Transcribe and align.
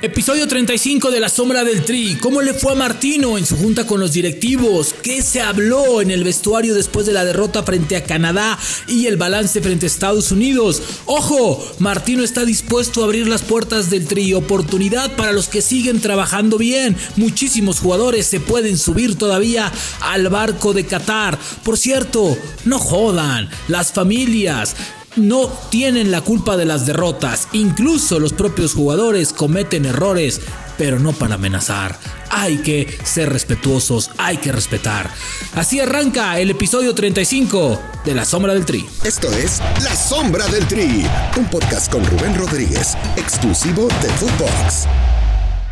Episodio 0.00 0.46
35 0.46 1.10
de 1.10 1.18
La 1.18 1.28
Sombra 1.28 1.64
del 1.64 1.84
Tri. 1.84 2.16
¿Cómo 2.20 2.40
le 2.40 2.54
fue 2.54 2.70
a 2.70 2.76
Martino 2.76 3.36
en 3.36 3.44
su 3.44 3.56
junta 3.56 3.84
con 3.84 3.98
los 3.98 4.12
directivos? 4.12 4.94
¿Qué 5.02 5.22
se 5.22 5.40
habló 5.40 6.00
en 6.00 6.12
el 6.12 6.22
vestuario 6.22 6.72
después 6.72 7.04
de 7.04 7.12
la 7.12 7.24
derrota 7.24 7.64
frente 7.64 7.96
a 7.96 8.04
Canadá 8.04 8.56
y 8.86 9.06
el 9.06 9.16
balance 9.16 9.60
frente 9.60 9.86
a 9.86 9.88
Estados 9.88 10.30
Unidos? 10.30 10.80
Ojo, 11.06 11.60
Martino 11.80 12.22
está 12.22 12.44
dispuesto 12.44 13.00
a 13.00 13.06
abrir 13.06 13.26
las 13.26 13.42
puertas 13.42 13.90
del 13.90 14.06
Tri. 14.06 14.34
Oportunidad 14.34 15.16
para 15.16 15.32
los 15.32 15.48
que 15.48 15.62
siguen 15.62 16.00
trabajando 16.00 16.58
bien. 16.58 16.96
Muchísimos 17.16 17.80
jugadores 17.80 18.24
se 18.28 18.38
pueden 18.38 18.78
subir 18.78 19.18
todavía 19.18 19.72
al 20.00 20.28
barco 20.28 20.74
de 20.74 20.86
Qatar. 20.86 21.36
Por 21.64 21.76
cierto, 21.76 22.38
no 22.64 22.78
jodan. 22.78 23.50
Las 23.66 23.90
familias, 23.90 24.76
no 25.16 25.48
tienen 25.70 26.10
la 26.10 26.20
culpa 26.20 26.56
de 26.56 26.64
las 26.64 26.86
derrotas. 26.86 27.48
Incluso 27.52 28.20
los 28.20 28.32
propios 28.32 28.74
jugadores 28.74 29.32
cometen 29.32 29.86
errores, 29.86 30.40
pero 30.76 30.98
no 30.98 31.12
para 31.12 31.34
amenazar. 31.34 31.98
Hay 32.30 32.58
que 32.58 32.98
ser 33.04 33.30
respetuosos, 33.30 34.10
hay 34.18 34.36
que 34.36 34.52
respetar. 34.52 35.10
Así 35.54 35.80
arranca 35.80 36.38
el 36.38 36.50
episodio 36.50 36.94
35 36.94 37.80
de 38.04 38.14
La 38.14 38.24
Sombra 38.24 38.54
del 38.54 38.64
Tri. 38.64 38.86
Esto 39.04 39.30
es 39.32 39.60
La 39.82 39.96
Sombra 39.96 40.46
del 40.48 40.66
Tri, 40.66 41.04
un 41.36 41.46
podcast 41.46 41.90
con 41.90 42.04
Rubén 42.04 42.36
Rodríguez, 42.36 42.96
exclusivo 43.16 43.88
de 44.02 44.08
Footbox. 44.10 44.86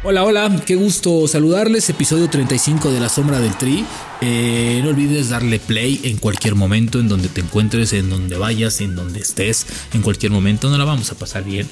Hola, 0.09 0.23
hola, 0.23 0.63
qué 0.65 0.77
gusto 0.77 1.27
saludarles. 1.27 1.91
Episodio 1.91 2.31
35 2.31 2.93
de 2.93 3.01
La 3.01 3.09
Sombra 3.09 3.41
del 3.41 3.59
Tri. 3.59 3.85
Eh, 4.21 4.79
no 4.85 4.91
olvides 4.91 5.31
darle 5.31 5.59
play 5.59 6.01
en 6.05 6.19
cualquier 6.19 6.55
momento, 6.55 7.01
en 7.01 7.09
donde 7.09 7.29
te 7.29 7.41
encuentres, 7.41 7.93
en 7.93 8.09
donde 8.09 8.37
vayas, 8.39 8.81
en 8.81 8.95
donde 8.95 9.19
estés, 9.19 9.67
en 9.95 10.03
cualquier 10.03 10.31
momento. 10.31 10.71
No 10.71 10.79
la 10.79 10.85
vamos 10.85 11.11
a 11.11 11.17
pasar 11.17 11.43
bien. 11.43 11.69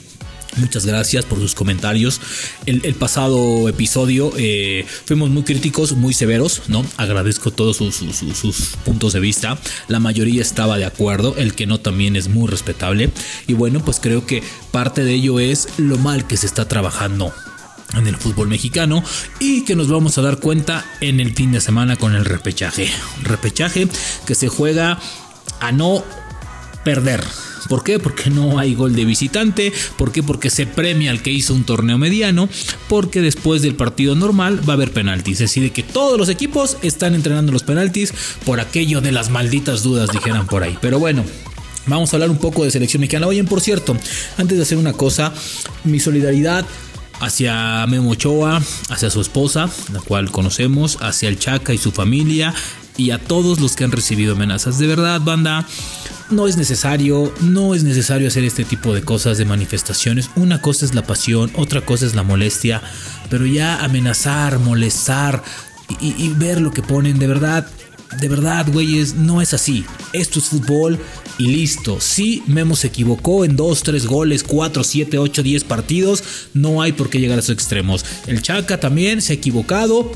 Muchas 0.57 0.85
gracias 0.85 1.25
por 1.25 1.39
sus 1.39 1.55
comentarios. 1.55 2.21
El, 2.67 2.97
pasado 2.97 3.69
episodio 3.69 4.33
eh, 4.37 4.85
fuimos 5.05 5.31
muy 5.31 5.45
críticos, 5.45 5.93
muy 5.93 6.13
severos, 6.13 6.63
¿no? 6.67 6.85
Agradezco 6.97 7.53
todos 7.53 7.77
sus, 7.77 7.95
sus, 7.95 8.71
puntos 8.85 9.13
de 9.13 9.21
vista. 9.21 9.61
La 9.87 10.01
mayoría 10.01 10.43
estaba 10.43 10.77
de 10.77 10.87
acuerdo, 10.87 11.37
el 11.37 11.55
que 11.55 11.69
no 11.69 11.79
también 11.79 12.17
es 12.17 12.27
muy 12.27 12.49
respetable. 12.49 13.11
Y 13.47 13.53
bueno, 13.53 13.79
pues 13.85 14.01
creo 14.01 14.27
que 14.27 14.43
parte 14.73 15.05
de 15.05 15.15
ello 15.15 15.39
es 15.39 15.69
lo 15.77 15.99
mal 15.99 16.27
que 16.27 16.37
se 16.37 16.47
está 16.47 16.67
trabajando 16.67 17.33
en 17.97 18.07
el 18.07 18.17
fútbol 18.17 18.49
mexicano 18.49 19.03
y 19.39 19.63
que 19.63 19.77
nos 19.77 19.89
vamos 19.89 20.19
a 20.19 20.23
dar 20.23 20.39
cuenta 20.39 20.85
en 21.01 21.21
el 21.21 21.33
fin 21.35 21.53
de 21.53 21.61
semana 21.61 21.97
con 21.97 22.15
el 22.15 22.25
repechaje. 22.25 22.91
Repechaje 23.23 23.89
que 24.27 24.35
se 24.35 24.49
juega 24.49 24.99
a 25.61 25.73
no 25.73 26.05
perder. 26.85 27.23
¿Por 27.69 27.83
qué? 27.83 27.99
Porque 27.99 28.31
no 28.31 28.59
hay 28.59 28.75
gol 28.75 28.95
de 28.95 29.05
visitante. 29.05 29.73
¿Por 29.97 30.13
qué? 30.13 30.23
Porque 30.23 30.51
se 30.51 30.67
premia 30.67 31.11
al 31.11 31.23
que 31.23 31.31
hizo 31.31 31.55
un 31.55 31.65
torneo 31.65 31.97
mediano. 31.97 32.49
Porque 32.89 33.23
después 33.23 33.63
del 33.63 33.75
partido 33.75 34.15
normal 34.15 34.69
va 34.69 34.75
a 34.75 34.77
haber 34.77 34.93
penaltis. 34.93 35.35
Es 35.35 35.51
decir, 35.51 35.73
que 35.73 35.83
todos 35.83 36.19
los 36.19 36.29
equipos 36.29 36.77
están 36.83 37.15
entrenando 37.15 37.53
los 37.53 37.63
penaltis 37.63 38.13
por 38.45 38.61
aquello 38.61 39.01
de 39.01 39.13
las 39.13 39.31
malditas 39.31 39.83
dudas, 39.83 40.11
dijeran 40.13 40.47
por 40.47 40.63
ahí. 40.63 40.77
Pero 40.81 40.99
bueno, 40.99 41.25
Vamos 41.87 42.13
a 42.13 42.17
hablar 42.17 42.31
un 42.31 42.39
poco 42.39 42.65
de 42.65 42.71
selección 42.71 43.03
mexicana. 43.03 43.27
Oye, 43.27 43.45
por 43.45 43.61
cierto, 43.61 43.95
antes 44.39 44.57
de 44.57 44.63
hacer 44.63 44.79
una 44.79 44.95
cosa, 44.95 45.35
mi 45.85 46.01
solidaridad 46.01 46.65
hacia 47.21 47.87
Memo 47.87 48.11
Ochoa, 48.11 48.63
hacia 48.91 49.11
su 49.11 49.21
esposa, 49.21 49.69
la 49.93 50.01
cual 50.01 50.31
conocemos, 50.31 50.99
hacia 51.01 51.29
el 51.29 51.39
Chaca 51.39 51.73
y 51.73 51.79
su 51.79 51.93
familia 51.93 52.55
y 52.97 53.11
a 53.11 53.19
todos 53.19 53.61
los 53.61 53.77
que 53.77 53.85
han 53.85 53.93
recibido 53.93 54.35
amenazas. 54.35 54.79
De 54.79 54.87
verdad, 54.87 55.21
banda, 55.21 55.67
no 56.31 56.47
es 56.47 56.57
necesario, 56.57 57.33
no 57.41 57.75
es 57.75 57.85
necesario 57.85 58.29
hacer 58.29 58.45
este 58.45 58.65
tipo 58.65 58.95
de 58.95 59.03
cosas, 59.03 59.39
de 59.39 59.45
manifestaciones. 59.45 60.31
Una 60.37 60.61
cosa 60.61 60.85
es 60.85 60.95
la 60.95 61.03
pasión, 61.03 61.51
otra 61.57 61.81
cosa 61.81 62.07
es 62.07 62.15
la 62.15 62.23
molestia, 62.23 62.83
pero 63.31 63.47
ya 63.47 63.85
amenazar, 63.85 64.59
molestar 64.59 65.43
y, 66.01 66.15
y 66.23 66.29
ver 66.31 66.61
lo 66.61 66.73
que 66.73 66.83
ponen, 66.83 67.19
de 67.19 67.27
verdad, 67.27 67.67
de 68.21 68.29
verdad, 68.29 68.67
güeyes, 68.73 69.15
no 69.15 69.43
es 69.43 69.55
así. 69.55 69.85
Esto 70.13 70.39
es 70.39 70.47
fútbol 70.47 70.99
y 71.39 71.49
listo. 71.49 72.01
Si 72.01 72.43
Memo 72.47 72.77
se 72.77 72.89
equivocó 72.89 73.45
en 73.45 73.57
2, 73.57 73.83
3 73.83 74.07
goles, 74.07 74.43
4, 74.43 74.85
7, 74.85 75.19
8, 75.19 75.43
10 75.43 75.65
partidos. 75.65 76.25
No 76.53 76.83
hay 76.83 76.93
por 76.93 77.11
qué 77.11 77.19
llegar 77.19 77.39
a 77.39 77.41
esos 77.41 77.55
extremos. 77.55 78.05
El 78.27 78.43
Chaca 78.43 78.79
también 78.81 79.23
se 79.23 79.33
ha 79.33 79.37
equivocado. 79.37 80.11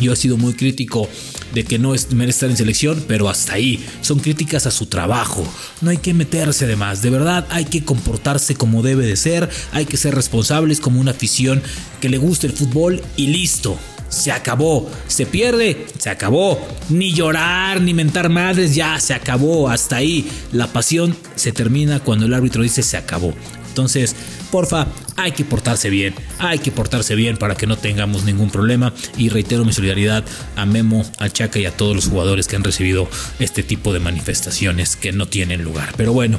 Yo 0.00 0.12
he 0.12 0.16
sido 0.16 0.36
muy 0.36 0.52
crítico 0.52 1.08
de 1.54 1.64
que 1.64 1.78
no 1.78 1.94
es, 1.94 2.12
merece 2.12 2.36
estar 2.36 2.50
en 2.50 2.56
selección, 2.56 3.02
pero 3.08 3.28
hasta 3.30 3.54
ahí. 3.54 3.82
Son 4.02 4.18
críticas 4.18 4.66
a 4.66 4.70
su 4.70 4.86
trabajo. 4.86 5.46
No 5.80 5.90
hay 5.90 5.96
que 5.96 6.12
meterse 6.12 6.66
de 6.66 6.76
más. 6.76 7.00
De 7.00 7.10
verdad, 7.10 7.46
hay 7.50 7.64
que 7.64 7.84
comportarse 7.84 8.54
como 8.56 8.82
debe 8.82 9.06
de 9.06 9.16
ser. 9.16 9.48
Hay 9.72 9.86
que 9.86 9.96
ser 9.96 10.14
responsables 10.14 10.80
como 10.80 11.00
una 11.00 11.12
afición 11.12 11.62
que 12.00 12.10
le 12.10 12.18
guste 12.18 12.46
el 12.46 12.52
fútbol 12.52 13.02
y 13.16 13.28
listo 13.28 13.78
se 14.08 14.32
acabó. 14.32 14.90
Se 15.06 15.26
pierde, 15.26 15.86
se 15.98 16.10
acabó. 16.10 16.58
Ni 16.88 17.12
llorar, 17.12 17.80
ni 17.80 17.94
mentar 17.94 18.28
madres, 18.28 18.74
ya 18.74 18.98
se 19.00 19.14
acabó. 19.14 19.68
Hasta 19.68 19.96
ahí. 19.96 20.28
La 20.52 20.66
pasión 20.68 21.16
se 21.34 21.52
termina 21.52 22.00
cuando 22.00 22.26
el 22.26 22.34
árbitro 22.34 22.62
dice 22.62 22.82
se 22.82 22.96
acabó. 22.96 23.34
Entonces, 23.68 24.16
porfa, 24.50 24.86
hay 25.16 25.32
que 25.32 25.44
portarse 25.44 25.90
bien, 25.90 26.14
hay 26.38 26.58
que 26.60 26.72
portarse 26.72 27.14
bien 27.14 27.36
para 27.36 27.56
que 27.56 27.66
no 27.66 27.76
tengamos 27.76 28.24
ningún 28.24 28.48
problema. 28.48 28.94
Y 29.18 29.28
reitero 29.28 29.66
mi 29.66 29.72
solidaridad 29.74 30.24
a 30.56 30.64
Memo, 30.64 31.04
a 31.18 31.28
Chaca 31.28 31.58
y 31.58 31.66
a 31.66 31.76
todos 31.76 31.94
los 31.94 32.06
jugadores 32.06 32.46
que 32.46 32.56
han 32.56 32.64
recibido 32.64 33.06
este 33.38 33.62
tipo 33.62 33.92
de 33.92 34.00
manifestaciones 34.00 34.96
que 34.96 35.12
no 35.12 35.28
tienen 35.28 35.62
lugar. 35.62 35.92
Pero 35.98 36.14
bueno, 36.14 36.38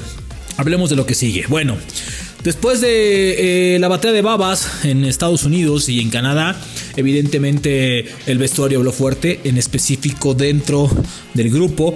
hablemos 0.58 0.90
de 0.90 0.96
lo 0.96 1.06
que 1.06 1.14
sigue. 1.14 1.46
Bueno, 1.48 1.78
Después 2.48 2.80
de 2.80 3.76
eh, 3.76 3.80
la 3.80 3.90
batalla 3.90 4.14
de 4.14 4.22
babas 4.22 4.86
en 4.86 5.04
Estados 5.04 5.44
Unidos 5.44 5.90
y 5.90 6.00
en 6.00 6.10
Canadá, 6.10 6.56
evidentemente 6.96 8.06
el 8.26 8.38
vestuario 8.38 8.78
habló 8.78 8.94
fuerte, 8.94 9.42
en 9.44 9.58
específico 9.58 10.34
dentro 10.34 10.90
del 11.34 11.50
grupo. 11.50 11.94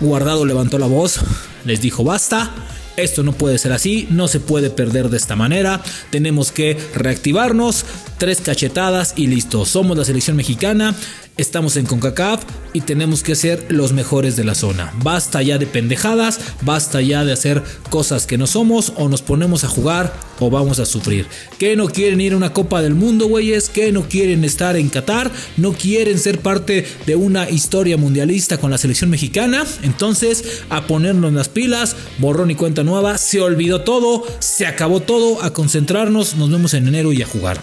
Guardado 0.00 0.44
levantó 0.44 0.76
la 0.80 0.86
voz, 0.86 1.20
les 1.64 1.80
dijo 1.80 2.02
basta. 2.02 2.52
Esto 2.96 3.22
no 3.22 3.32
puede 3.32 3.58
ser 3.58 3.72
así, 3.72 4.08
no 4.10 4.26
se 4.26 4.40
puede 4.40 4.70
perder 4.70 5.08
de 5.08 5.18
esta 5.18 5.36
manera. 5.36 5.80
Tenemos 6.10 6.50
que 6.50 6.76
reactivarnos, 6.96 7.84
tres 8.20 8.42
cachetadas 8.42 9.14
y 9.16 9.28
listo. 9.28 9.64
Somos 9.64 9.96
la 9.96 10.04
selección 10.04 10.36
mexicana, 10.36 10.94
estamos 11.38 11.78
en 11.78 11.86
CONCACAF 11.86 12.44
y 12.74 12.82
tenemos 12.82 13.22
que 13.22 13.34
ser 13.34 13.64
los 13.70 13.94
mejores 13.94 14.36
de 14.36 14.44
la 14.44 14.54
zona. 14.54 14.92
Basta 15.02 15.40
ya 15.40 15.56
de 15.56 15.66
pendejadas, 15.66 16.38
basta 16.60 17.00
ya 17.00 17.24
de 17.24 17.32
hacer 17.32 17.62
cosas 17.88 18.26
que 18.26 18.36
no 18.36 18.46
somos 18.46 18.92
o 18.96 19.08
nos 19.08 19.22
ponemos 19.22 19.64
a 19.64 19.68
jugar 19.68 20.12
o 20.38 20.50
vamos 20.50 20.80
a 20.80 20.84
sufrir. 20.84 21.26
Que 21.58 21.76
no 21.76 21.88
quieren 21.88 22.20
ir 22.20 22.34
a 22.34 22.36
una 22.36 22.52
Copa 22.52 22.82
del 22.82 22.94
Mundo, 22.94 23.26
güeyes, 23.26 23.70
que 23.70 23.90
no 23.90 24.06
quieren 24.06 24.44
estar 24.44 24.76
en 24.76 24.90
Qatar, 24.90 25.30
no 25.56 25.72
quieren 25.72 26.18
ser 26.18 26.40
parte 26.40 26.86
de 27.06 27.16
una 27.16 27.48
historia 27.48 27.96
mundialista 27.96 28.58
con 28.58 28.70
la 28.70 28.76
selección 28.76 29.08
mexicana. 29.08 29.64
Entonces, 29.82 30.62
a 30.68 30.86
ponernos 30.86 31.32
las 31.32 31.48
pilas, 31.48 31.96
borrón 32.18 32.50
y 32.50 32.54
cuenta 32.54 32.84
nueva, 32.84 33.16
se 33.16 33.40
olvidó 33.40 33.80
todo, 33.80 34.26
se 34.40 34.66
acabó 34.66 35.00
todo, 35.00 35.42
a 35.42 35.54
concentrarnos, 35.54 36.36
nos 36.36 36.50
vemos 36.50 36.74
en 36.74 36.86
enero 36.86 37.14
y 37.14 37.22
a 37.22 37.26
jugar. 37.26 37.62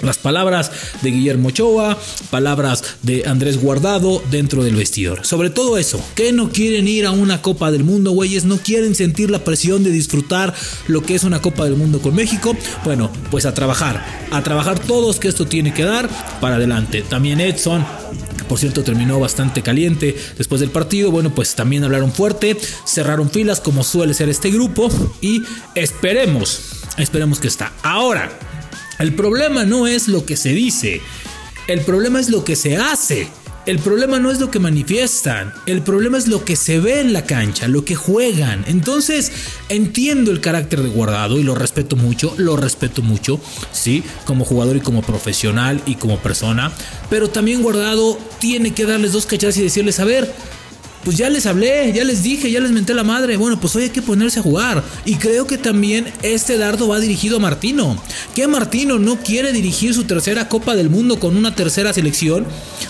Las 0.00 0.18
palabras 0.18 0.70
de 1.02 1.10
Guillermo 1.10 1.48
Ochoa, 1.48 1.98
palabras 2.30 2.84
de 3.02 3.24
Andrés 3.26 3.60
Guardado 3.60 4.22
dentro 4.30 4.62
del 4.62 4.76
vestidor. 4.76 5.26
Sobre 5.26 5.50
todo 5.50 5.76
eso, 5.76 6.00
que 6.14 6.32
no 6.32 6.50
quieren 6.50 6.86
ir 6.86 7.04
a 7.04 7.10
una 7.10 7.42
Copa 7.42 7.72
del 7.72 7.82
Mundo, 7.82 8.12
güeyes, 8.12 8.44
no 8.44 8.58
quieren 8.58 8.94
sentir 8.94 9.30
la 9.30 9.42
presión 9.42 9.82
de 9.82 9.90
disfrutar 9.90 10.54
lo 10.86 11.02
que 11.02 11.16
es 11.16 11.24
una 11.24 11.42
Copa 11.42 11.64
del 11.64 11.76
Mundo 11.76 12.00
con 12.00 12.14
México. 12.14 12.56
Bueno, 12.84 13.10
pues 13.30 13.44
a 13.44 13.54
trabajar, 13.54 14.04
a 14.30 14.42
trabajar 14.42 14.78
todos 14.78 15.18
que 15.18 15.28
esto 15.28 15.46
tiene 15.46 15.74
que 15.74 15.84
dar 15.84 16.08
para 16.40 16.56
adelante. 16.56 17.02
También 17.02 17.40
Edson, 17.40 17.84
por 18.48 18.58
cierto 18.58 18.82
terminó 18.82 19.18
bastante 19.18 19.62
caliente 19.62 20.16
después 20.36 20.60
del 20.60 20.70
partido. 20.70 21.10
Bueno, 21.10 21.34
pues 21.34 21.54
también 21.54 21.82
hablaron 21.84 22.12
fuerte, 22.12 22.56
cerraron 22.86 23.30
filas 23.30 23.60
como 23.60 23.82
suele 23.82 24.14
ser 24.14 24.28
este 24.28 24.50
grupo 24.50 24.88
y 25.20 25.42
esperemos, 25.74 26.60
esperemos 26.96 27.40
que 27.40 27.48
está. 27.48 27.72
Ahora, 27.82 28.38
el 28.98 29.14
problema 29.14 29.64
no 29.64 29.86
es 29.86 30.08
lo 30.08 30.26
que 30.26 30.36
se 30.36 30.50
dice, 30.50 31.00
el 31.66 31.80
problema 31.82 32.20
es 32.20 32.30
lo 32.30 32.44
que 32.44 32.56
se 32.56 32.76
hace. 32.76 33.28
El 33.66 33.80
problema 33.80 34.18
no 34.18 34.30
es 34.30 34.40
lo 34.40 34.50
que 34.50 34.60
manifiestan, 34.60 35.52
el 35.66 35.82
problema 35.82 36.16
es 36.16 36.26
lo 36.26 36.42
que 36.42 36.56
se 36.56 36.80
ve 36.80 37.00
en 37.00 37.12
la 37.12 37.26
cancha, 37.26 37.68
lo 37.68 37.84
que 37.84 37.96
juegan. 37.96 38.64
Entonces, 38.66 39.30
entiendo 39.68 40.30
el 40.30 40.40
carácter 40.40 40.82
de 40.82 40.88
Guardado 40.88 41.38
y 41.38 41.42
lo 41.42 41.54
respeto 41.54 41.94
mucho, 41.94 42.32
lo 42.38 42.56
respeto 42.56 43.02
mucho, 43.02 43.38
sí, 43.70 44.02
como 44.24 44.46
jugador 44.46 44.78
y 44.78 44.80
como 44.80 45.02
profesional 45.02 45.82
y 45.84 45.96
como 45.96 46.18
persona, 46.18 46.72
pero 47.10 47.28
también 47.28 47.60
Guardado 47.60 48.18
tiene 48.38 48.72
que 48.72 48.86
darles 48.86 49.12
dos 49.12 49.26
cachadas 49.26 49.58
y 49.58 49.62
decirles, 49.64 50.00
a 50.00 50.06
ver, 50.06 50.32
pues 51.04 51.16
ya 51.16 51.30
les 51.30 51.46
hablé, 51.46 51.92
ya 51.92 52.04
les 52.04 52.22
dije, 52.22 52.50
ya 52.50 52.60
les 52.60 52.70
menté 52.70 52.94
la 52.94 53.04
madre. 53.04 53.36
Bueno, 53.36 53.58
pues 53.60 53.74
hoy 53.76 53.84
hay 53.84 53.90
que 53.90 54.02
ponerse 54.02 54.40
a 54.40 54.42
jugar. 54.42 54.82
Y 55.04 55.16
creo 55.16 55.46
que 55.46 55.58
también 55.58 56.06
este 56.22 56.58
dardo 56.58 56.88
va 56.88 57.00
dirigido 57.00 57.36
a 57.36 57.40
Martino. 57.40 58.00
Que 58.34 58.46
Martino 58.46 58.98
no 58.98 59.16
quiere 59.16 59.52
dirigir 59.52 59.94
su 59.94 60.04
tercera 60.04 60.48
Copa 60.48 60.74
del 60.76 60.90
Mundo 60.90 61.18
con 61.18 61.36
una 61.36 61.54
tercera 61.54 61.92
selección. 61.92 62.46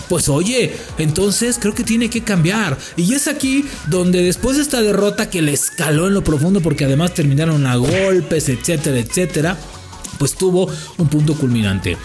Pues 0.07 0.29
oye, 0.29 0.75
entonces 0.97 1.57
creo 1.59 1.75
que 1.75 1.83
tiene 1.83 2.09
que 2.09 2.23
cambiar. 2.23 2.77
Y 2.97 3.13
es 3.13 3.27
aquí 3.27 3.65
donde 3.87 4.23
después 4.23 4.57
de 4.57 4.63
esta 4.63 4.81
derrota 4.81 5.29
que 5.29 5.41
le 5.41 5.53
escaló 5.53 6.07
en 6.07 6.13
lo 6.13 6.23
profundo 6.23 6.61
porque 6.61 6.85
además 6.85 7.13
terminaron 7.13 7.65
a 7.65 7.75
golpes, 7.75 8.49
etcétera, 8.49 8.99
etcétera 8.99 9.57
pues 10.19 10.35
tuvo 10.35 10.69
un 10.97 11.07
punto 11.07 11.33
culminante. 11.33 11.97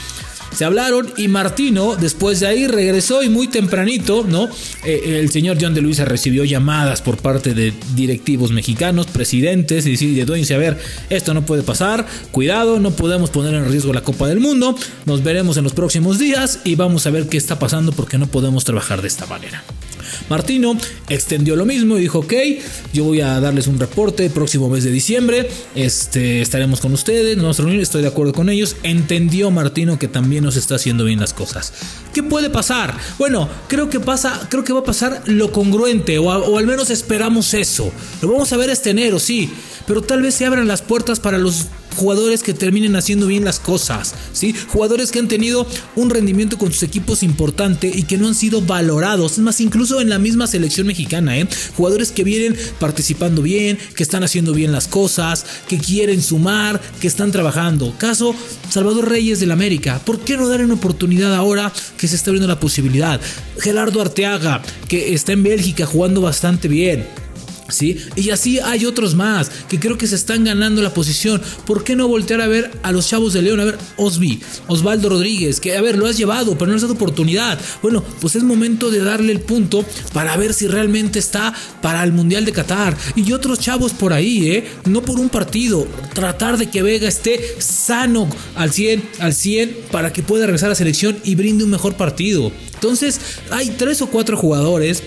Se 0.55 0.65
hablaron 0.65 1.13
y 1.17 1.29
Martino 1.29 1.97
después 1.97 2.41
de 2.41 2.47
ahí 2.47 2.67
regresó 2.67 3.23
y 3.23 3.29
muy 3.29 3.49
tempranito, 3.49 4.25
¿no? 4.29 4.49
Eh, 4.85 5.21
el 5.21 5.31
señor 5.31 5.59
John 5.61 5.75
de 5.75 5.81
Luisa 5.81 6.05
recibió 6.05 6.45
llamadas 6.45 7.03
por 7.03 7.17
parte 7.17 7.55
de 7.55 7.73
directivos 7.95 8.53
mexicanos, 8.53 9.07
presidentes, 9.07 9.87
y 9.87 10.15
de 10.15 10.55
a 10.55 10.59
ver, 10.59 10.79
esto 11.11 11.33
no 11.33 11.47
puede 11.47 11.63
pasar, 11.63 12.07
cuidado, 12.31 12.81
no 12.81 12.91
podemos 12.91 13.31
poner 13.31 13.55
en 13.55 13.71
riesgo 13.71 13.93
la 13.93 14.03
Copa 14.03 14.29
del 14.29 14.41
Mundo, 14.41 14.77
nos 15.07 15.23
veremos 15.23 15.57
en 15.57 15.65
los 15.65 15.73
próximos 15.73 16.19
días 16.19 16.61
y 16.65 16.75
vamos 16.75 17.07
a 17.07 17.11
ver 17.11 17.29
qué 17.29 17.37
está 17.37 17.59
pasando 17.59 17.93
porque 17.93 18.19
no 18.19 18.27
podemos 18.27 18.65
trabajar 18.65 19.01
de 19.01 19.09
esta 19.09 19.27
manera. 19.27 19.63
Martino 20.29 20.77
extendió 21.09 21.57
lo 21.57 21.67
mismo 21.67 21.99
y 21.99 22.03
dijo, 22.03 22.21
ok, 22.21 22.33
yo 22.93 23.05
voy 23.05 23.21
a 23.21 23.41
darles 23.41 23.67
un 23.67 23.79
reporte 23.79 24.27
el 24.27 24.31
próximo 24.31 24.69
mes 24.69 24.85
de 24.85 24.91
diciembre, 24.91 25.49
este, 25.75 26.41
estaremos 26.41 26.81
con 26.81 26.93
ustedes, 26.93 27.37
nos 27.37 27.45
vamos 27.45 27.61
a 27.61 27.63
reunir, 27.63 27.81
estoy 27.81 28.03
de 28.03 28.09
acuerdo 28.09 28.33
con 28.33 28.49
ellos. 28.49 28.77
Entendió 28.83 29.51
Martino 29.51 29.99
que 29.99 30.09
también 30.09 30.45
nos 30.45 30.57
está 30.57 30.77
haciendo 30.77 31.05
bien 31.05 31.21
las 31.21 31.33
cosas. 31.33 31.73
¿Qué 32.13 32.23
puede 32.23 32.51
pasar? 32.51 32.97
Bueno, 33.19 33.49
creo 33.69 33.91
que 33.91 34.01
pasa, 34.01 34.47
creo 34.51 34.65
que 34.65 34.73
va 34.73 34.81
a 34.81 34.85
pasar 34.85 35.23
lo 35.27 35.53
congruente, 35.53 36.19
o, 36.19 36.25
o 36.25 36.59
al 36.59 36.67
menos 36.67 36.91
esperamos 36.91 37.55
eso. 37.55 37.93
Lo 38.23 38.29
vamos 38.29 38.53
a 38.53 38.57
ver 38.57 38.71
este 38.71 38.91
enero, 38.91 39.19
sí, 39.19 39.51
pero 39.87 40.03
tal 40.03 40.23
vez 40.23 40.35
se 40.35 40.47
abran 40.47 40.69
las 40.69 40.83
puertas 40.83 41.21
para 41.21 41.39
los 41.39 41.67
jugadores 41.95 42.43
que 42.43 42.55
terminen 42.55 42.97
haciendo 42.97 43.27
bien 43.27 43.45
las 43.45 43.59
cosas, 43.59 44.15
¿sí? 44.33 44.55
Jugadores 44.69 45.11
que 45.11 45.19
han 45.19 45.29
tenido 45.29 45.67
un 45.97 46.11
rendimiento 46.11 46.59
con 46.59 46.73
sus 46.73 46.83
equipos 46.83 47.23
importante 47.23 47.91
y 47.93 48.05
que 48.05 48.19
no 48.19 48.29
han 48.29 48.35
sido 48.35 48.61
valorados, 48.61 49.33
es 49.33 49.39
más, 49.39 49.61
incluso 49.61 50.01
en 50.01 50.09
la 50.09 50.19
misma 50.19 50.47
selección 50.47 50.87
mexicana, 50.87 51.39
¿eh? 51.39 51.49
Jugadores 51.77 52.13
que 52.13 52.25
vienen 52.25 52.57
participando 52.79 53.43
bien, 53.43 53.79
que 53.97 54.03
están 54.03 54.23
haciendo 54.25 54.53
bien 54.53 54.73
las 54.73 54.89
cosas, 54.89 55.45
que 55.69 55.79
quieren 55.79 56.23
sumar, 56.23 56.81
que 57.01 57.07
están 57.07 57.33
trabajando. 57.33 57.95
Caso 57.99 58.35
Salvador 58.71 59.09
Reyes 59.09 59.41
del 59.41 59.53
América, 59.53 60.01
¿por 60.05 60.21
qué 60.21 60.37
no 60.37 60.49
dar 60.49 60.65
una 60.65 60.75
oportunidad 60.75 61.35
ahora 61.35 61.73
que 61.97 62.09
se 62.09 62.17
está 62.17 62.31
abriendo 62.31 62.49
la 62.49 62.61
posibilidad? 62.61 63.21
Gerardo 63.59 64.01
Arteaga, 64.01 64.63
que 64.89 65.15
está 65.15 65.33
en 65.33 65.43
Bélgica 65.43 65.87
jugando 65.87 66.21
bastante 66.21 66.69
bien. 66.69 67.24
¿Sí? 67.69 67.97
Y 68.15 68.31
así 68.31 68.59
hay 68.61 68.85
otros 68.85 69.15
más 69.15 69.51
que 69.69 69.81
creo 69.81 69.97
que 69.97 70.07
se 70.07 70.17
están 70.17 70.45
ganando 70.45 70.83
la 70.83 70.93
posición. 70.93 71.41
¿Por 71.67 71.83
qué 71.83 71.97
no 71.97 72.09
voltear 72.09 72.43
a 72.43 72.47
ver 72.47 72.71
a 72.83 72.93
los 72.93 73.09
chavos 73.09 73.33
de 73.33 73.43
León? 73.43 73.61
A 73.61 73.65
ver, 73.65 73.79
Osby, 73.97 74.41
Osvaldo 74.69 75.09
Rodríguez, 75.09 75.61
que 75.61 75.77
a 75.77 75.81
ver, 75.81 75.97
lo 75.97 76.07
has 76.07 76.19
llevado, 76.19 76.59
pero 76.59 76.71
no 76.71 76.77
has 76.77 76.83
dado 76.83 76.95
oportunidad. 76.95 77.59
Bueno, 77.83 78.05
pues 78.21 78.37
es 78.37 78.43
momento 78.43 78.91
de 78.91 79.01
darle 79.01 79.33
el 79.33 79.41
punto 79.41 79.85
para 80.13 80.37
ver 80.37 80.53
si 80.53 80.67
realmente 80.67 81.19
está 81.19 81.55
para 81.81 82.05
el 82.05 82.13
Mundial 82.13 82.45
de 82.45 82.53
Qatar. 82.53 82.97
Y 83.17 83.33
otros 83.33 83.59
chavos 83.59 83.93
por 83.93 84.13
ahí, 84.13 84.51
¿eh? 84.51 84.69
No 84.85 85.03
por 85.03 85.19
un 85.19 85.31
partido. 85.31 85.87
Tratar 86.13 86.59
de 86.59 86.69
que 86.69 86.83
Vega 86.83 87.09
esté 87.09 87.57
sano 87.59 88.29
al 88.57 88.73
100, 88.73 89.03
al 89.21 89.35
100, 89.35 89.77
para 89.91 90.13
que 90.13 90.23
pueda 90.23 90.47
regresar 90.47 90.67
a 90.67 90.71
la 90.71 90.77
selección 90.77 91.17
y 91.25 91.35
brinde 91.35 91.65
un 91.65 91.71
mejor 91.71 91.95
partido. 91.97 92.53
Entonces, 92.75 93.21
hay 93.51 93.71
tres 93.71 94.03
o 94.03 94.09
cuatro 94.09 94.37
jugadores 94.37 95.03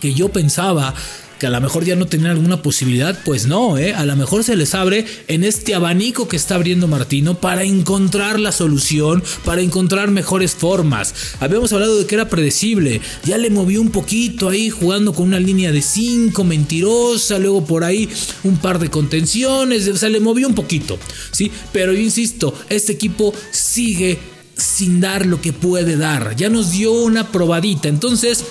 que 0.00 0.12
yo 0.12 0.28
pensaba 0.28 0.94
que 1.38 1.46
a 1.46 1.50
lo 1.50 1.60
mejor 1.60 1.84
ya 1.84 1.96
no 1.96 2.06
tenían 2.06 2.32
alguna 2.32 2.62
posibilidad, 2.62 3.18
pues 3.24 3.46
no, 3.46 3.78
¿eh? 3.78 3.94
a 3.94 4.04
lo 4.06 4.16
mejor 4.16 4.44
se 4.44 4.56
les 4.56 4.74
abre 4.74 5.04
en 5.28 5.44
este 5.44 5.74
abanico 5.74 6.28
que 6.28 6.36
está 6.36 6.54
abriendo 6.54 6.88
Martino 6.88 7.38
para 7.40 7.64
encontrar 7.64 8.40
la 8.40 8.52
solución, 8.52 9.22
para 9.44 9.60
encontrar 9.60 10.10
mejores 10.10 10.54
formas. 10.54 11.14
Habíamos 11.40 11.72
hablado 11.72 11.98
de 11.98 12.06
que 12.06 12.14
era 12.14 12.28
predecible, 12.28 13.00
ya 13.24 13.38
le 13.38 13.50
movió 13.50 13.80
un 13.80 13.90
poquito 13.90 14.48
ahí 14.48 14.70
jugando 14.70 15.12
con 15.12 15.26
una 15.26 15.40
línea 15.40 15.72
de 15.72 15.82
5 15.82 16.42
mentirosa, 16.44 17.38
luego 17.38 17.64
por 17.64 17.84
ahí 17.84 18.08
un 18.44 18.56
par 18.56 18.78
de 18.78 18.90
contenciones, 18.90 19.88
o 19.88 19.96
sea, 19.96 20.08
le 20.08 20.20
movió 20.20 20.48
un 20.48 20.54
poquito, 20.54 20.98
¿sí? 21.32 21.50
Pero 21.72 21.92
yo 21.92 22.00
insisto, 22.00 22.54
este 22.68 22.92
equipo 22.92 23.34
sigue 23.50 24.18
sin 24.56 25.00
dar 25.00 25.26
lo 25.26 25.40
que 25.40 25.52
puede 25.52 25.96
dar, 25.96 26.34
ya 26.36 26.48
nos 26.48 26.72
dio 26.72 26.92
una 26.92 27.30
probadita, 27.30 27.88
entonces, 27.88 28.44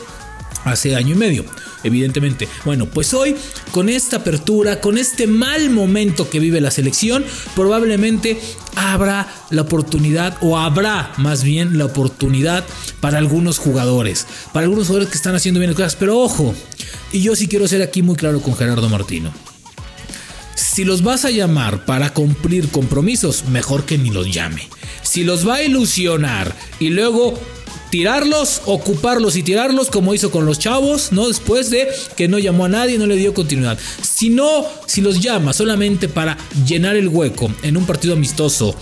hace 0.66 0.96
año 0.96 1.14
y 1.14 1.18
medio 1.18 1.46
evidentemente. 1.86 2.50
Bueno, 2.66 2.88
pues 2.88 3.14
hoy, 3.14 3.36
con 3.72 3.88
esta 3.88 4.18
apertura, 4.18 4.82
con 4.82 4.98
este 4.98 5.28
mal 5.28 5.70
momento 5.70 6.30
que 6.30 6.40
vive 6.40 6.60
la 6.60 6.72
selección, 6.72 7.24
probablemente 7.56 8.40
habrá 8.76 9.28
la 9.52 9.62
oportunidad, 9.62 10.38
o 10.42 10.58
habrá 10.58 11.14
más 11.18 11.44
bien 11.44 11.78
la 11.78 11.86
oportunidad 11.86 12.66
para 13.00 13.20
algunos 13.20 13.60
jugadores, 13.60 14.26
para 14.52 14.66
algunos 14.66 14.88
jugadores 14.88 15.10
que 15.10 15.18
están 15.18 15.36
haciendo 15.36 15.60
bien 15.60 15.72
las 15.72 15.78
cosas. 15.78 15.96
Pero 15.96 16.20
ojo, 16.20 16.54
y 17.12 17.22
yo 17.22 17.36
sí 17.36 17.48
quiero 17.48 17.68
ser 17.68 17.82
aquí 17.82 18.02
muy 18.02 18.16
claro 18.16 18.42
con 18.42 18.56
Gerardo 18.56 18.90
Martino. 18.90 19.32
Si 20.56 20.84
los 20.84 21.04
vas 21.04 21.24
a 21.24 21.32
llamar 21.32 21.86
para 21.86 22.14
cumplir 22.14 22.70
compromisos, 22.70 23.46
mejor 23.46 23.86
que 23.86 23.98
ni 23.98 24.10
los 24.10 24.34
llame. 24.34 24.68
Si 25.04 25.24
los 25.24 25.48
va 25.48 25.56
a 25.56 25.64
ilusionar 25.64 26.54
y 26.80 26.90
luego 26.90 27.40
tirarlos, 27.90 28.62
ocuparlos 28.66 29.36
y 29.36 29.44
tirarlos 29.44 29.90
como 29.90 30.14
hizo 30.14 30.32
con 30.32 30.46
los 30.46 30.60
chavos, 30.60 31.12
¿no? 31.12 31.28
Después 31.28 31.70
de 31.70 31.88
que 32.16 32.28
no 32.28 32.40
llamó 32.40 32.66
a 32.66 32.70
nadie, 32.70 32.98
no 32.98 33.06
le 33.06 33.16
dio 33.16 33.34
continuidad. 33.34 33.78
Si 34.02 34.30
no, 34.30 34.66
si 34.86 35.02
los 35.02 35.22
llama 35.22 35.54
solamente 35.54 36.08
para 36.08 36.38
llenar 36.66 36.96
el 36.96 37.08
hueco 37.08 37.52
en 37.64 37.78
un 37.78 37.86
partido 37.86 38.14
amistoso 38.14 38.76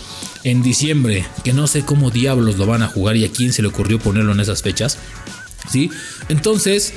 en 0.44 0.62
diciembre, 0.62 1.26
que 1.44 1.54
no 1.54 1.68
sé 1.68 1.84
cómo 1.84 2.12
diablos 2.12 2.58
lo 2.58 2.66
van 2.66 2.84
a 2.84 2.88
jugar 2.88 3.16
y 3.16 3.26
a 3.26 3.32
quién 3.32 3.54
se 3.54 3.62
le 3.62 3.70
ocurrió 3.70 4.00
ponerlo 4.00 4.34
en 4.34 4.40
esas 4.40 4.62
fechas, 4.62 4.98
¿sí? 5.72 5.90
Entonces, 6.30 6.94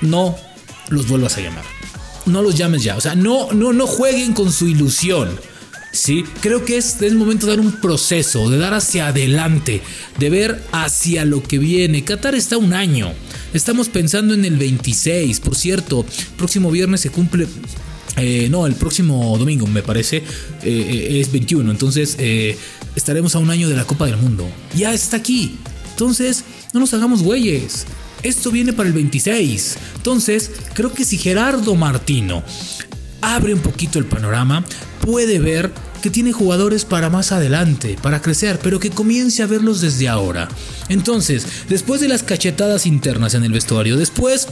no 0.00 0.36
los 0.88 1.08
vuelvas 1.08 1.36
a 1.36 1.40
llamar. 1.40 1.64
No 2.26 2.42
los 2.42 2.56
llames 2.56 2.82
ya, 2.82 2.96
o 2.96 3.00
sea, 3.00 3.14
no, 3.14 3.52
no, 3.52 3.72
no 3.72 3.86
jueguen 3.86 4.34
con 4.34 4.52
su 4.52 4.68
ilusión. 4.68 5.38
¿Sí? 5.92 6.24
Creo 6.40 6.64
que 6.64 6.76
es, 6.76 7.00
el 7.02 7.16
momento 7.16 7.46
de 7.46 7.56
dar 7.56 7.60
un 7.60 7.80
proceso, 7.80 8.50
de 8.50 8.58
dar 8.58 8.74
hacia 8.74 9.08
adelante, 9.08 9.82
de 10.18 10.30
ver 10.30 10.62
hacia 10.72 11.24
lo 11.24 11.42
que 11.42 11.58
viene. 11.58 12.04
Qatar 12.04 12.34
está 12.34 12.56
un 12.58 12.72
año. 12.72 13.12
Estamos 13.54 13.88
pensando 13.88 14.34
en 14.34 14.44
el 14.44 14.56
26, 14.56 15.40
por 15.40 15.56
cierto. 15.56 16.04
Próximo 16.36 16.70
viernes 16.70 17.00
se 17.00 17.10
cumple 17.10 17.46
eh, 18.18 18.48
no, 18.50 18.66
el 18.66 18.74
próximo 18.74 19.38
domingo 19.38 19.66
me 19.68 19.82
parece 19.82 20.16
eh, 20.18 20.22
eh, 20.62 21.20
es 21.20 21.30
21. 21.30 21.70
Entonces 21.70 22.16
estaremos 22.94 23.34
a 23.34 23.38
un 23.38 23.50
año 23.50 23.68
de 23.68 23.76
la 23.76 23.84
Copa 23.84 24.06
del 24.06 24.16
Mundo. 24.16 24.48
Ya 24.74 24.92
está 24.92 25.16
aquí. 25.18 25.56
Entonces 25.90 26.44
no 26.72 26.80
nos 26.80 26.92
hagamos 26.94 27.22
güeyes. 27.22 27.86
Esto 28.22 28.50
viene 28.50 28.72
para 28.72 28.88
el 28.88 28.94
26. 28.94 29.76
Entonces 29.96 30.50
creo 30.74 30.92
que 30.92 31.04
si 31.04 31.18
Gerardo 31.18 31.74
Martino 31.76 32.42
abre 33.20 33.54
un 33.54 33.60
poquito 33.60 33.98
el 33.98 34.04
panorama, 34.04 34.64
puede 35.00 35.38
ver 35.38 35.72
que 36.02 36.10
tiene 36.10 36.32
jugadores 36.32 36.84
para 36.84 37.10
más 37.10 37.32
adelante, 37.32 37.96
para 38.00 38.22
crecer, 38.22 38.60
pero 38.62 38.78
que 38.78 38.90
comience 38.90 39.42
a 39.42 39.46
verlos 39.46 39.80
desde 39.80 40.08
ahora. 40.08 40.48
Entonces, 40.88 41.46
después 41.68 42.00
de 42.00 42.08
las 42.08 42.22
cachetadas 42.22 42.86
internas 42.86 43.34
en 43.34 43.44
el 43.44 43.52
vestuario, 43.52 43.96
después 43.96 44.48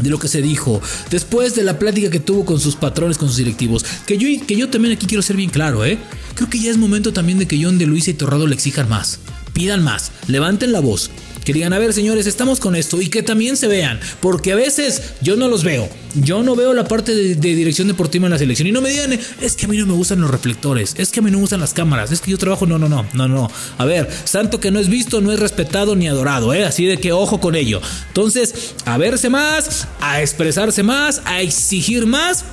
de 0.00 0.10
lo 0.10 0.18
que 0.18 0.28
se 0.28 0.42
dijo, 0.42 0.80
después 1.10 1.54
de 1.54 1.62
la 1.62 1.78
plática 1.78 2.10
que 2.10 2.20
tuvo 2.20 2.44
con 2.44 2.60
sus 2.60 2.76
patrones, 2.76 3.18
con 3.18 3.28
sus 3.28 3.38
directivos, 3.38 3.84
que 4.06 4.18
yo, 4.18 4.28
que 4.46 4.56
yo 4.56 4.68
también 4.68 4.94
aquí 4.94 5.06
quiero 5.06 5.22
ser 5.22 5.36
bien 5.36 5.50
claro, 5.50 5.84
¿eh? 5.84 5.98
Creo 6.34 6.50
que 6.50 6.58
ya 6.58 6.70
es 6.70 6.76
momento 6.76 7.12
también 7.12 7.38
de 7.38 7.46
que 7.46 7.62
John 7.62 7.78
de 7.78 7.86
Luisa 7.86 8.10
y 8.10 8.14
Torrado 8.14 8.46
le 8.46 8.54
exijan 8.54 8.88
más, 8.88 9.18
pidan 9.54 9.82
más, 9.82 10.12
levanten 10.28 10.72
la 10.72 10.80
voz, 10.80 11.10
que 11.52 11.64
a 11.64 11.68
ver 11.78 11.92
señores, 11.92 12.26
estamos 12.26 12.58
con 12.58 12.74
esto 12.74 13.00
y 13.00 13.08
que 13.08 13.22
también 13.22 13.56
se 13.56 13.68
vean, 13.68 14.00
porque 14.20 14.50
a 14.50 14.56
veces 14.56 15.14
yo 15.20 15.36
no 15.36 15.46
los 15.46 15.62
veo, 15.62 15.88
yo 16.14 16.42
no 16.42 16.56
veo 16.56 16.74
la 16.74 16.88
parte 16.88 17.14
de, 17.14 17.34
dirección 17.36 17.86
deportiva 17.86 18.26
en 18.26 18.32
la 18.32 18.38
selección 18.38 18.66
y 18.66 18.72
no 18.72 18.80
me 18.80 18.90
digan, 18.90 19.16
es 19.40 19.54
que 19.54 19.66
a 19.66 19.68
mí 19.68 19.76
no 19.76 19.86
me 19.86 19.92
gustan 19.92 20.20
los 20.20 20.30
reflectores, 20.30 20.96
es 20.98 21.12
que 21.12 21.20
a 21.20 21.22
mí 21.22 21.30
no 21.30 21.38
me 21.38 21.42
gustan 21.42 21.60
las 21.60 21.72
cámaras, 21.72 22.10
es 22.10 22.20
que 22.20 22.32
yo 22.32 22.38
trabajo, 22.38 22.66
no, 22.66 22.78
no, 22.78 22.88
no, 22.88 23.06
no, 23.14 23.28
no, 23.28 23.50
a 23.78 23.84
ver, 23.84 24.10
santo 24.24 24.58
que 24.58 24.72
no 24.72 24.80
es 24.80 24.88
visto, 24.88 25.20
no 25.20 25.30
es 25.30 25.38
respetado 25.38 25.94
ni 25.94 26.08
adorado, 26.08 26.52
¿eh? 26.52 26.64
así 26.64 26.84
de 26.84 26.98
que 26.98 27.12
ojo 27.12 27.40
con 27.40 27.54
ello. 27.54 27.80
Entonces, 28.08 28.74
a 28.84 28.98
verse 28.98 29.30
más, 29.30 29.86
a 30.00 30.20
expresarse 30.20 30.82
más, 30.82 31.22
a 31.26 31.42
exigir 31.42 32.06
más 32.06 32.44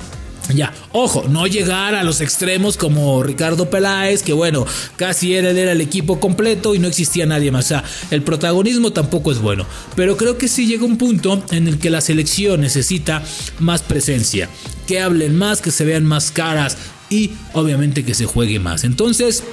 ya, 0.52 0.74
ojo, 0.92 1.24
no 1.28 1.46
llegar 1.46 1.94
a 1.94 2.04
los 2.04 2.20
extremos 2.20 2.76
como 2.76 3.22
Ricardo 3.22 3.70
Peláez, 3.70 4.22
que 4.22 4.34
bueno, 4.34 4.66
casi 4.96 5.34
era 5.34 5.50
el 5.50 5.80
equipo 5.80 6.20
completo 6.20 6.74
y 6.74 6.78
no 6.78 6.88
existía 6.88 7.24
nadie 7.24 7.50
más. 7.50 7.64
O 7.64 7.68
sea, 7.68 7.84
el 8.10 8.22
protagonismo 8.22 8.92
tampoco 8.92 9.32
es 9.32 9.38
bueno. 9.38 9.66
Pero 9.96 10.16
creo 10.16 10.36
que 10.36 10.48
sí 10.48 10.66
llega 10.66 10.84
un 10.84 10.98
punto 10.98 11.42
en 11.50 11.66
el 11.66 11.78
que 11.78 11.88
la 11.88 12.02
selección 12.02 12.60
necesita 12.60 13.22
más 13.58 13.82
presencia. 13.82 14.50
Que 14.86 15.00
hablen 15.00 15.36
más, 15.36 15.62
que 15.62 15.70
se 15.70 15.86
vean 15.86 16.04
más 16.04 16.30
caras 16.30 16.76
y 17.08 17.32
obviamente 17.54 18.04
que 18.04 18.14
se 18.14 18.26
juegue 18.26 18.58
más. 18.58 18.84
Entonces, 18.84 19.44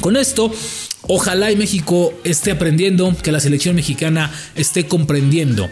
con 0.00 0.16
esto, 0.16 0.50
ojalá 1.02 1.52
y 1.52 1.56
México 1.56 2.14
esté 2.24 2.52
aprendiendo, 2.52 3.14
que 3.22 3.32
la 3.32 3.40
selección 3.40 3.76
mexicana 3.76 4.32
esté 4.54 4.86
comprendiendo 4.86 5.68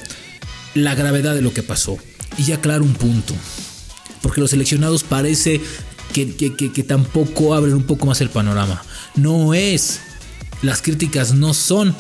la 0.75 0.95
gravedad 0.95 1.35
de 1.35 1.41
lo 1.41 1.55
que 1.55 1.63
pasó. 1.63 1.97
Y 2.37 2.45
ya 2.45 2.61
claro 2.61 2.85
un 2.85 2.93
punto 2.93 3.35
porque 4.23 4.41
los 4.41 4.51
seleccionados 4.51 5.03
parece 5.03 5.61
que, 6.13 6.85
tampoco 6.87 7.55
abren 7.55 7.75
un 7.75 7.85
poco 7.85 8.07
más 8.07 8.21
el 8.21 8.31
panorama. 8.31 8.83
No 9.15 9.55
es, 9.55 10.01
las 10.63 10.83
críticas 10.83 11.35
no 11.35 11.55
son 11.55 11.95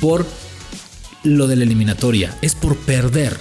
por 0.00 0.26
lo 1.22 1.46
de 1.46 1.56
la 1.56 1.64
eliminatoria, 1.64 2.36
es 2.42 2.54
por 2.54 2.76
perder 2.76 3.38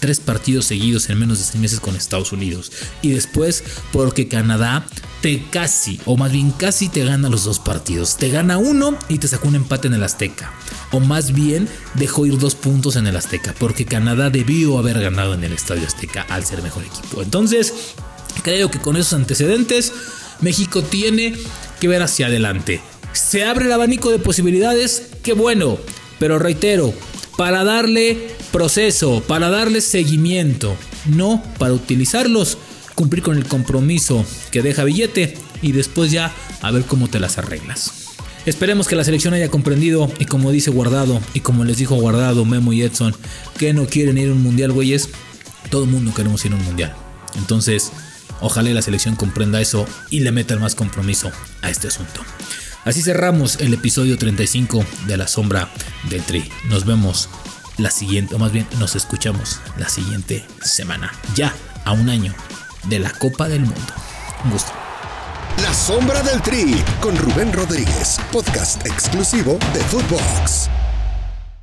tres 0.00 0.20
partidos 0.20 0.66
seguidos 0.66 1.08
en 1.08 1.18
menos 1.18 1.38
de 1.38 1.44
seis 1.44 1.60
meses 1.60 1.80
con 1.80 1.96
Estados 1.96 2.32
Unidos. 2.32 2.70
Y 3.02 3.10
después 3.10 3.64
porque 3.92 4.28
Canadá 4.28 4.86
te 5.24 5.42
casi, 5.50 5.98
o 6.04 6.18
más 6.18 6.32
bien 6.32 6.50
casi 6.50 6.90
te 6.90 7.02
gana 7.02 7.30
los 7.30 7.44
dos 7.44 7.58
partidos. 7.58 8.18
Te 8.18 8.28
gana 8.28 8.58
uno 8.58 8.94
y 9.08 9.16
te 9.16 9.26
sacó 9.26 9.48
un 9.48 9.54
empate 9.54 9.88
en 9.88 9.94
el 9.94 10.02
Azteca. 10.02 10.52
O 10.92 11.00
más 11.00 11.32
bien 11.32 11.66
dejó 11.94 12.26
ir 12.26 12.36
dos 12.36 12.54
puntos 12.54 12.96
en 12.96 13.06
el 13.06 13.16
Azteca, 13.16 13.54
porque 13.58 13.86
Canadá 13.86 14.28
debió 14.28 14.78
haber 14.78 15.00
ganado 15.00 15.32
en 15.32 15.42
el 15.42 15.54
Estadio 15.54 15.86
Azteca 15.86 16.26
al 16.28 16.44
ser 16.44 16.60
mejor 16.62 16.84
equipo. 16.84 17.22
Entonces, 17.22 17.72
creo 18.42 18.70
que 18.70 18.80
con 18.80 18.98
esos 18.98 19.14
antecedentes, 19.14 19.94
México 20.42 20.82
tiene 20.82 21.34
que 21.80 21.88
ver 21.88 22.02
hacia 22.02 22.26
adelante. 22.26 22.82
Se 23.14 23.46
abre 23.46 23.64
el 23.64 23.72
abanico 23.72 24.10
de 24.10 24.18
posibilidades, 24.18 25.04
qué 25.22 25.32
bueno, 25.32 25.78
pero 26.18 26.38
reitero, 26.38 26.92
para 27.38 27.64
darle 27.64 28.28
proceso, 28.52 29.22
para 29.26 29.48
darle 29.48 29.80
seguimiento, 29.80 30.76
no 31.06 31.42
para 31.58 31.72
utilizarlos 31.72 32.58
cumplir 32.94 33.22
con 33.22 33.36
el 33.36 33.46
compromiso 33.46 34.24
que 34.50 34.62
deja 34.62 34.84
billete 34.84 35.36
y 35.62 35.72
después 35.72 36.10
ya 36.10 36.32
a 36.62 36.70
ver 36.70 36.84
cómo 36.84 37.08
te 37.08 37.20
las 37.20 37.38
arreglas. 37.38 38.04
Esperemos 38.46 38.88
que 38.88 38.96
la 38.96 39.04
selección 39.04 39.32
haya 39.32 39.48
comprendido 39.48 40.12
y 40.18 40.26
como 40.26 40.50
dice 40.52 40.70
Guardado 40.70 41.20
y 41.32 41.40
como 41.40 41.64
les 41.64 41.78
dijo 41.78 41.94
Guardado, 41.94 42.44
Memo 42.44 42.72
y 42.72 42.82
Edson, 42.82 43.16
que 43.58 43.72
no 43.72 43.86
quieren 43.86 44.18
ir 44.18 44.28
a 44.28 44.32
un 44.32 44.42
mundial, 44.42 44.72
güeyes. 44.72 45.08
Todo 45.70 45.84
el 45.84 45.90
mundo 45.90 46.12
queremos 46.14 46.44
ir 46.44 46.52
a 46.52 46.56
un 46.56 46.64
mundial. 46.64 46.94
Entonces, 47.36 47.90
ojalá 48.40 48.70
la 48.70 48.82
selección 48.82 49.16
comprenda 49.16 49.60
eso 49.62 49.86
y 50.10 50.20
le 50.20 50.30
metan 50.30 50.60
más 50.60 50.74
compromiso 50.74 51.32
a 51.62 51.70
este 51.70 51.88
asunto. 51.88 52.20
Así 52.84 53.00
cerramos 53.00 53.56
el 53.60 53.72
episodio 53.72 54.18
35 54.18 54.84
de 55.06 55.16
La 55.16 55.26
Sombra 55.26 55.70
del 56.10 56.22
Tri. 56.22 56.44
Nos 56.68 56.84
vemos 56.84 57.30
la 57.78 57.90
siguiente, 57.90 58.34
o 58.34 58.38
más 58.38 58.52
bien 58.52 58.66
nos 58.78 58.94
escuchamos 58.94 59.60
la 59.78 59.88
siguiente 59.88 60.44
semana. 60.60 61.12
Ya 61.34 61.54
a 61.86 61.92
un 61.92 62.10
año 62.10 62.34
de 62.86 62.98
la 62.98 63.10
Copa 63.10 63.48
del 63.48 63.60
Mundo. 63.60 63.94
Un 64.44 64.50
gusto. 64.50 64.72
La 65.62 65.72
sombra 65.72 66.22
del 66.22 66.42
Tri 66.42 66.82
con 67.00 67.16
Rubén 67.16 67.52
Rodríguez, 67.52 68.18
podcast 68.32 68.84
exclusivo 68.86 69.58
de 69.72 69.80
Footbox. 69.80 70.68